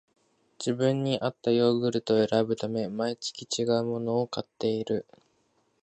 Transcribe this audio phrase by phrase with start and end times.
[0.57, 5.05] 自分にあったヨーグルトを選ぶため、毎月ちがうものを買っている